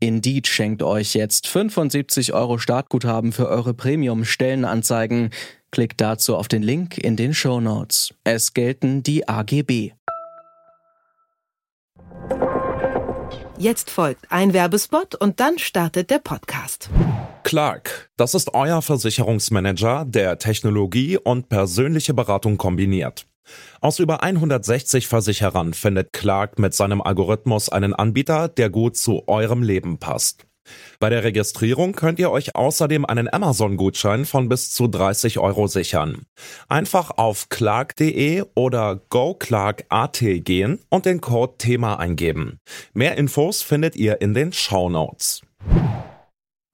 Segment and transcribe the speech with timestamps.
[0.00, 5.30] Indeed schenkt euch jetzt 75 Euro Startguthaben für eure Premium-Stellenanzeigen.
[5.70, 8.14] Klickt dazu auf den Link in den Show Notes.
[8.24, 9.92] Es gelten die AGB.
[13.58, 16.88] Jetzt folgt ein Werbespot und dann startet der Podcast.
[17.42, 23.26] Clark, das ist euer Versicherungsmanager, der Technologie und persönliche Beratung kombiniert.
[23.80, 29.62] Aus über 160 Versicherern findet Clark mit seinem Algorithmus einen Anbieter, der gut zu eurem
[29.62, 30.46] Leben passt.
[30.98, 36.26] Bei der Registrierung könnt ihr euch außerdem einen Amazon-Gutschein von bis zu 30 Euro sichern.
[36.68, 42.58] Einfach auf clark.de oder goclark.at gehen und den Code Thema eingeben.
[42.92, 45.42] Mehr Infos findet ihr in den Show Notes.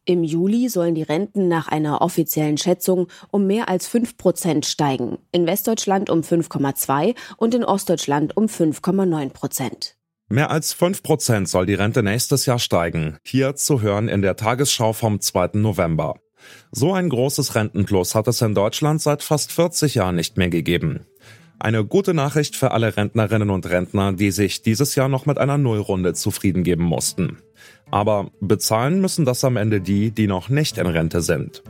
[0.08, 5.18] Im Juli sollen die Renten nach einer offiziellen Schätzung um mehr als 5 Prozent steigen.
[5.32, 9.96] In Westdeutschland um 5,2 und in Ostdeutschland um 5,9 Prozent.
[10.28, 13.18] Mehr als 5 Prozent soll die Rente nächstes Jahr steigen.
[13.24, 15.50] Hier zu hören in der Tagesschau vom 2.
[15.54, 16.14] November.
[16.70, 21.06] So ein großes Rentenplus hat es in Deutschland seit fast 40 Jahren nicht mehr gegeben.
[21.58, 25.56] Eine gute Nachricht für alle Rentnerinnen und Rentner, die sich dieses Jahr noch mit einer
[25.56, 27.38] Nullrunde zufrieden geben mussten.
[27.90, 31.62] Aber bezahlen müssen das am Ende die, die noch nicht in Rente sind.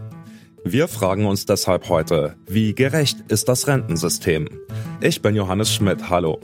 [0.65, 4.49] Wir fragen uns deshalb heute, wie gerecht ist das Rentensystem?
[5.01, 6.41] Ich bin Johannes Schmidt, hallo.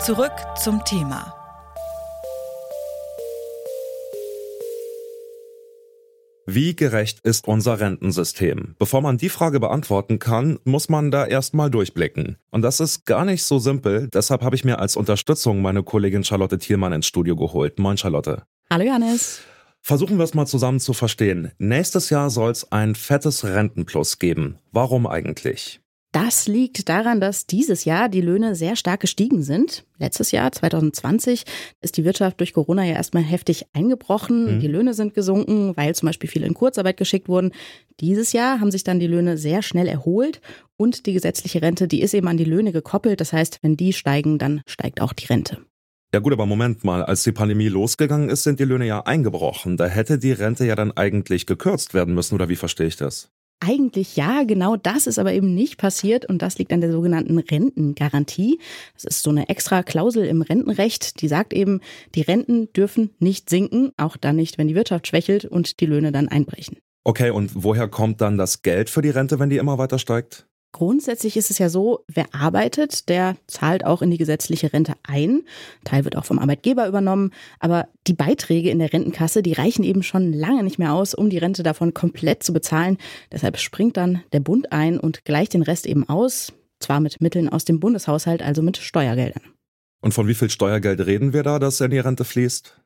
[0.00, 1.37] Zurück zum Thema.
[6.50, 8.74] Wie gerecht ist unser Rentensystem?
[8.78, 12.38] Bevor man die Frage beantworten kann, muss man da erstmal durchblicken.
[12.50, 16.24] Und das ist gar nicht so simpel, deshalb habe ich mir als Unterstützung meine Kollegin
[16.24, 17.78] Charlotte Thielmann ins Studio geholt.
[17.78, 18.44] Moin Charlotte.
[18.70, 19.42] Hallo Johannes.
[19.82, 21.52] Versuchen wir es mal zusammen zu verstehen.
[21.58, 24.56] Nächstes Jahr soll es ein fettes Rentenplus geben.
[24.72, 25.82] Warum eigentlich?
[26.24, 29.84] Das liegt daran, dass dieses Jahr die Löhne sehr stark gestiegen sind.
[29.98, 31.44] Letztes Jahr, 2020,
[31.80, 34.56] ist die Wirtschaft durch Corona ja erstmal heftig eingebrochen.
[34.56, 34.60] Mhm.
[34.60, 37.52] Die Löhne sind gesunken, weil zum Beispiel viele in Kurzarbeit geschickt wurden.
[38.00, 40.40] Dieses Jahr haben sich dann die Löhne sehr schnell erholt
[40.76, 43.20] und die gesetzliche Rente, die ist eben an die Löhne gekoppelt.
[43.20, 45.58] Das heißt, wenn die steigen, dann steigt auch die Rente.
[46.12, 49.76] Ja gut, aber Moment mal, als die Pandemie losgegangen ist, sind die Löhne ja eingebrochen.
[49.76, 53.30] Da hätte die Rente ja dann eigentlich gekürzt werden müssen, oder wie verstehe ich das?
[53.60, 57.38] Eigentlich ja, genau das ist aber eben nicht passiert und das liegt an der sogenannten
[57.38, 58.60] Rentengarantie.
[58.94, 61.80] Das ist so eine extra Klausel im Rentenrecht, die sagt eben,
[62.14, 66.12] die Renten dürfen nicht sinken, auch dann nicht, wenn die Wirtschaft schwächelt und die Löhne
[66.12, 66.78] dann einbrechen.
[67.04, 70.47] Okay, und woher kommt dann das Geld für die Rente, wenn die immer weiter steigt?
[70.72, 75.42] Grundsätzlich ist es ja so, wer arbeitet, der zahlt auch in die gesetzliche Rente ein.
[75.84, 77.32] Teil wird auch vom Arbeitgeber übernommen.
[77.58, 81.30] Aber die Beiträge in der Rentenkasse, die reichen eben schon lange nicht mehr aus, um
[81.30, 82.98] die Rente davon komplett zu bezahlen.
[83.32, 86.52] Deshalb springt dann der Bund ein und gleicht den Rest eben aus.
[86.80, 89.42] Zwar mit Mitteln aus dem Bundeshaushalt, also mit Steuergeldern.
[90.00, 92.77] Und von wie viel Steuergeld reden wir da, das in die Rente fließt?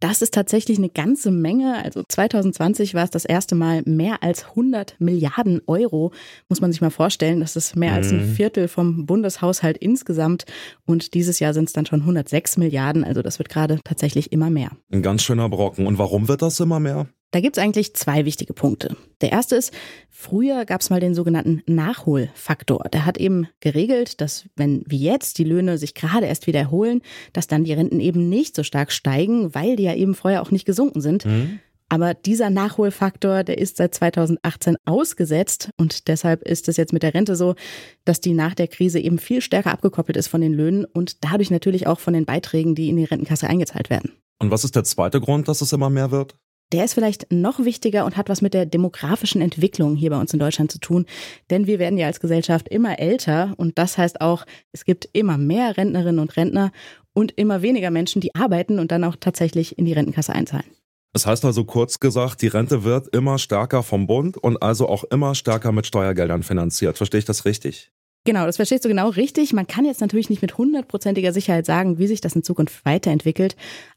[0.00, 1.84] Das ist tatsächlich eine ganze Menge.
[1.84, 6.12] Also 2020 war es das erste Mal mehr als 100 Milliarden Euro.
[6.48, 7.40] Muss man sich mal vorstellen.
[7.40, 8.34] Das ist mehr als ein mhm.
[8.34, 10.46] Viertel vom Bundeshaushalt insgesamt.
[10.86, 13.04] Und dieses Jahr sind es dann schon 106 Milliarden.
[13.04, 14.70] Also das wird gerade tatsächlich immer mehr.
[14.90, 15.86] Ein ganz schöner Brocken.
[15.86, 17.06] Und warum wird das immer mehr?
[17.32, 18.96] Da gibt es eigentlich zwei wichtige Punkte.
[19.20, 19.72] Der erste ist,
[20.08, 22.88] früher gab es mal den sogenannten Nachholfaktor.
[22.92, 27.02] Der hat eben geregelt, dass wenn wie jetzt die Löhne sich gerade erst wieder erholen,
[27.32, 30.50] dass dann die Renten eben nicht so stark steigen, weil die ja eben vorher auch
[30.50, 31.24] nicht gesunken sind.
[31.24, 31.60] Mhm.
[31.88, 37.14] Aber dieser Nachholfaktor, der ist seit 2018 ausgesetzt und deshalb ist es jetzt mit der
[37.14, 37.56] Rente so,
[38.04, 41.50] dass die nach der Krise eben viel stärker abgekoppelt ist von den Löhnen und dadurch
[41.50, 44.12] natürlich auch von den Beiträgen, die in die Rentenkasse eingezahlt werden.
[44.38, 46.36] Und was ist der zweite Grund, dass es immer mehr wird?
[46.72, 50.32] Der ist vielleicht noch wichtiger und hat was mit der demografischen Entwicklung hier bei uns
[50.32, 51.06] in Deutschland zu tun.
[51.50, 55.36] Denn wir werden ja als Gesellschaft immer älter und das heißt auch, es gibt immer
[55.36, 56.70] mehr Rentnerinnen und Rentner
[57.12, 60.66] und immer weniger Menschen, die arbeiten und dann auch tatsächlich in die Rentenkasse einzahlen.
[61.12, 65.02] Das heißt also kurz gesagt, die Rente wird immer stärker vom Bund und also auch
[65.04, 66.96] immer stärker mit Steuergeldern finanziert.
[66.96, 67.90] Verstehe ich das richtig?
[68.24, 69.54] Genau, das verstehst du genau richtig.
[69.54, 73.56] Man kann jetzt natürlich nicht mit hundertprozentiger Sicherheit sagen, wie sich das in Zukunft weiterentwickelt.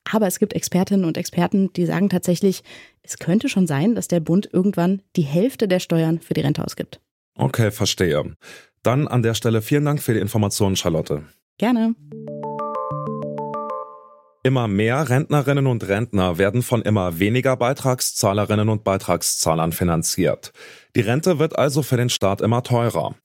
[0.09, 2.63] Aber es gibt Expertinnen und Experten, die sagen tatsächlich,
[3.01, 6.63] es könnte schon sein, dass der Bund irgendwann die Hälfte der Steuern für die Rente
[6.63, 7.01] ausgibt.
[7.35, 8.35] Okay, verstehe.
[8.81, 11.23] Dann an der Stelle vielen Dank für die Informationen, Charlotte.
[11.57, 11.95] Gerne.
[14.45, 20.51] Immer mehr Rentnerinnen und Rentner werden von immer weniger Beitragszahlerinnen und Beitragszahlern finanziert.
[20.97, 23.15] Die Rente wird also für den Staat immer teurer.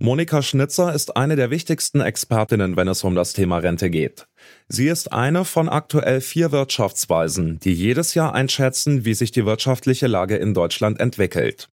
[0.00, 4.26] Monika Schnitzer ist eine der wichtigsten Expertinnen, wenn es um das Thema Rente geht.
[4.66, 10.08] Sie ist eine von aktuell vier Wirtschaftsweisen, die jedes Jahr einschätzen, wie sich die wirtschaftliche
[10.08, 11.68] Lage in Deutschland entwickelt.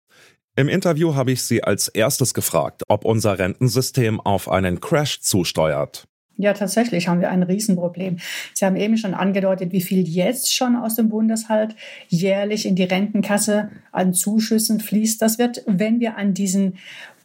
[0.57, 6.07] Im Interview habe ich sie als erstes gefragt, ob unser Rentensystem auf einen Crash zusteuert.
[6.41, 8.17] Ja, tatsächlich haben wir ein Riesenproblem.
[8.55, 11.77] Sie haben eben schon angedeutet, wie viel jetzt schon aus dem Bundeshalt
[12.09, 15.21] jährlich in die Rentenkasse an Zuschüssen fließt.
[15.21, 16.79] Das wird, wenn wir an diesen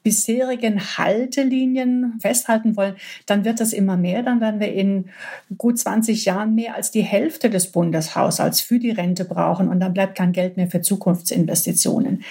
[0.03, 2.95] bisherigen Haltelinien festhalten wollen,
[3.25, 4.21] dann wird das immer mehr.
[4.21, 5.05] Dann werden wir in
[5.57, 9.93] gut 20 Jahren mehr als die Hälfte des Bundeshaushalts für die Rente brauchen und dann
[9.93, 12.23] bleibt kein Geld mehr für Zukunftsinvestitionen.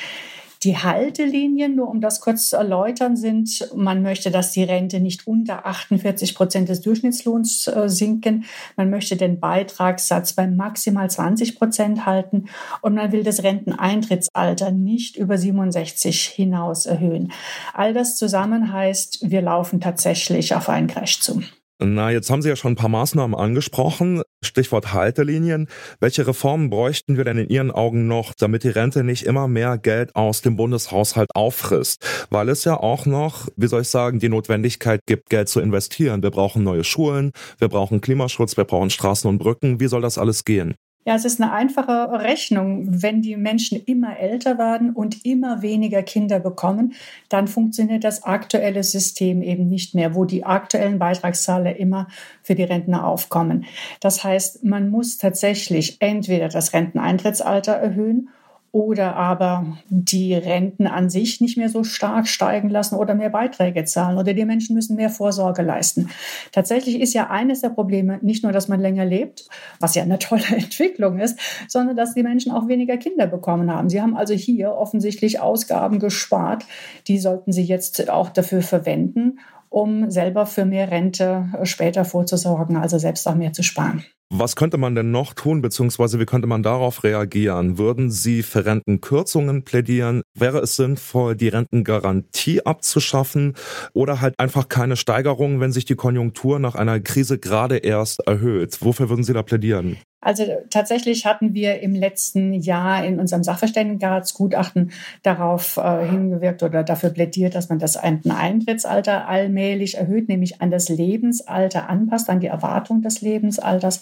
[0.64, 5.26] Die Haltelinien, nur um das kurz zu erläutern, sind, man möchte, dass die Rente nicht
[5.26, 8.46] unter 48 Prozent des Durchschnittslohns äh, sinken.
[8.74, 12.46] Man möchte den Beitragssatz bei maximal 20 Prozent halten
[12.80, 17.30] und man will das Renteneintrittsalter nicht über 67 hinaus erhöhen.
[17.74, 21.42] All das zusammen heißt, wir laufen tatsächlich auf einen Crash zu.
[21.84, 24.22] Na, jetzt haben Sie ja schon ein paar Maßnahmen angesprochen.
[24.42, 25.68] Stichwort Haltelinien.
[26.00, 29.76] Welche Reformen bräuchten wir denn in Ihren Augen noch, damit die Rente nicht immer mehr
[29.76, 32.26] Geld aus dem Bundeshaushalt auffrisst?
[32.30, 36.22] Weil es ja auch noch, wie soll ich sagen, die Notwendigkeit gibt, Geld zu investieren.
[36.22, 39.80] Wir brauchen neue Schulen, wir brauchen Klimaschutz, wir brauchen Straßen und Brücken.
[39.80, 40.74] Wie soll das alles gehen?
[41.06, 42.86] Ja, es ist eine einfache Rechnung.
[42.88, 46.94] Wenn die Menschen immer älter werden und immer weniger Kinder bekommen,
[47.28, 52.08] dann funktioniert das aktuelle System eben nicht mehr, wo die aktuellen Beitragszahler immer
[52.42, 53.66] für die Rentner aufkommen.
[54.00, 58.30] Das heißt, man muss tatsächlich entweder das Renteneintrittsalter erhöhen
[58.74, 63.84] oder aber die Renten an sich nicht mehr so stark steigen lassen oder mehr Beiträge
[63.84, 66.10] zahlen oder die Menschen müssen mehr Vorsorge leisten.
[66.50, 69.48] Tatsächlich ist ja eines der Probleme nicht nur, dass man länger lebt,
[69.78, 71.38] was ja eine tolle Entwicklung ist,
[71.68, 73.88] sondern dass die Menschen auch weniger Kinder bekommen haben.
[73.88, 76.64] Sie haben also hier offensichtlich Ausgaben gespart,
[77.06, 79.38] die sollten sie jetzt auch dafür verwenden,
[79.68, 84.04] um selber für mehr Rente später vorzusorgen, also selbst auch mehr zu sparen.
[84.36, 87.78] Was könnte man denn noch tun, beziehungsweise wie könnte man darauf reagieren?
[87.78, 90.22] Würden Sie für Rentenkürzungen plädieren?
[90.36, 93.54] Wäre es sinnvoll, die Rentengarantie abzuschaffen
[93.92, 98.78] oder halt einfach keine Steigerung, wenn sich die Konjunktur nach einer Krise gerade erst erhöht?
[98.80, 99.98] Wofür würden Sie da plädieren?
[100.24, 104.90] Also tatsächlich hatten wir im letzten Jahr in unserem Sachverständigenratsgutachten
[105.22, 110.88] darauf äh, hingewirkt oder dafür plädiert, dass man das Eintrittsalter allmählich erhöht, nämlich an das
[110.88, 114.00] Lebensalter anpasst, an die Erwartung des Lebensalters.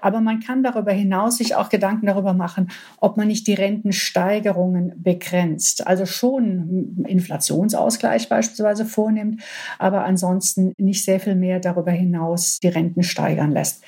[0.00, 5.02] Aber man kann darüber hinaus sich auch Gedanken darüber machen, ob man nicht die Rentensteigerungen
[5.02, 5.86] begrenzt.
[5.86, 9.42] Also schon Inflationsausgleich beispielsweise vornimmt,
[9.78, 13.82] aber ansonsten nicht sehr viel mehr darüber hinaus die Renten steigern lässt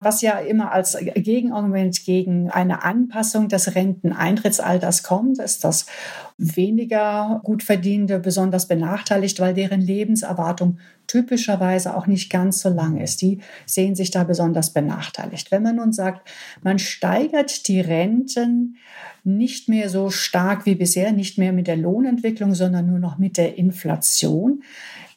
[0.00, 5.86] was ja immer als Gegenargument gegen eine Anpassung des Renteneintrittsalters kommt, ist, dass
[6.36, 10.78] weniger gut verdiente besonders benachteiligt, weil deren Lebenserwartung
[11.08, 13.22] typischerweise auch nicht ganz so lang ist.
[13.22, 15.50] Die sehen sich da besonders benachteiligt.
[15.50, 16.28] Wenn man nun sagt,
[16.62, 18.76] man steigert die Renten
[19.24, 23.36] nicht mehr so stark wie bisher, nicht mehr mit der Lohnentwicklung, sondern nur noch mit
[23.36, 24.62] der Inflation,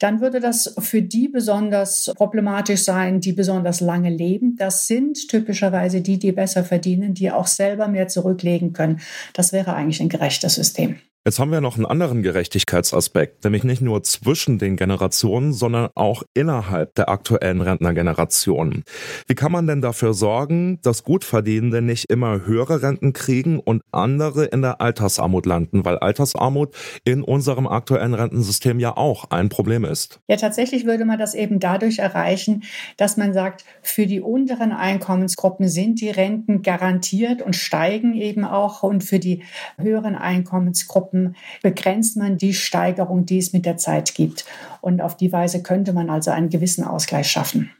[0.01, 4.55] dann würde das für die besonders problematisch sein, die besonders lange leben.
[4.57, 8.99] Das sind typischerweise die, die besser verdienen, die auch selber mehr zurücklegen können.
[9.33, 10.97] Das wäre eigentlich ein gerechtes System.
[11.23, 16.23] Jetzt haben wir noch einen anderen Gerechtigkeitsaspekt, nämlich nicht nur zwischen den Generationen, sondern auch
[16.33, 18.83] innerhalb der aktuellen Rentnergeneration.
[19.27, 24.45] Wie kann man denn dafür sorgen, dass Gutverdienende nicht immer höhere Renten kriegen und andere
[24.45, 26.73] in der Altersarmut landen, weil Altersarmut
[27.05, 30.21] in unserem aktuellen Rentensystem ja auch ein Problem ist?
[30.27, 32.63] Ja, tatsächlich würde man das eben dadurch erreichen,
[32.97, 38.81] dass man sagt, für die unteren Einkommensgruppen sind die Renten garantiert und steigen eben auch
[38.81, 39.43] und für die
[39.77, 44.45] höheren Einkommensgruppen Gruppen begrenzt man die Steigerung, die es mit der Zeit gibt.
[44.79, 47.71] Und auf die Weise könnte man also einen gewissen Ausgleich schaffen.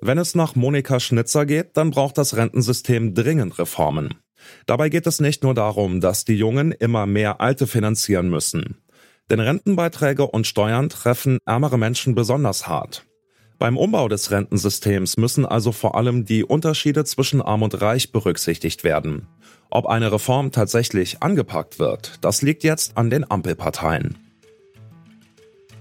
[0.00, 4.14] Wenn es nach Monika Schnitzer geht, dann braucht das Rentensystem dringend Reformen.
[4.66, 8.82] Dabei geht es nicht nur darum, dass die Jungen immer mehr Alte finanzieren müssen.
[9.30, 13.06] Denn Rentenbeiträge und Steuern treffen ärmere Menschen besonders hart.
[13.58, 18.84] Beim Umbau des Rentensystems müssen also vor allem die Unterschiede zwischen Arm und Reich berücksichtigt
[18.84, 19.28] werden.
[19.70, 24.18] Ob eine Reform tatsächlich angepackt wird, das liegt jetzt an den Ampelparteien.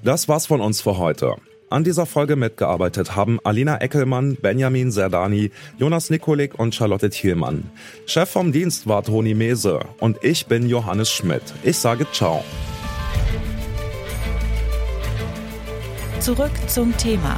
[0.04, 1.36] Das war's von uns für heute.
[1.70, 5.50] An dieser Folge mitgearbeitet haben Alina Eckelmann, Benjamin Serdani,
[5.80, 7.72] Jonas Nikolik und Charlotte Thielmann.
[8.06, 11.42] Chef vom Dienst war Toni Mese und ich bin Johannes Schmidt.
[11.64, 12.44] Ich sage ciao.
[16.20, 17.38] Zurück zum Thema